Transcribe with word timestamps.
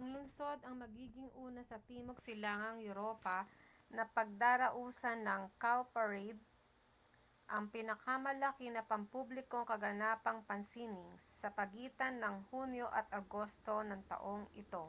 ang 0.00 0.06
lungsod 0.16 0.56
ang 0.64 0.76
magiging 0.82 1.28
una 1.44 1.60
sa 1.70 1.76
timog-silangang 1.88 2.78
europa 2.90 3.36
na 3.96 4.04
pagdarausan 4.16 5.20
ng 5.24 5.42
cowparade 5.62 6.40
ang 7.54 7.64
pinalamalaki 7.74 8.66
na 8.72 8.80
pampublikong 8.90 9.66
kaganapang 9.72 10.38
pansining 10.48 11.10
sa 11.40 11.48
pagitan 11.58 12.14
ng 12.24 12.36
hunyo 12.48 12.86
at 12.98 13.06
agosto 13.20 13.76
ng 13.84 14.00
taong 14.10 14.44
ito 14.62 14.84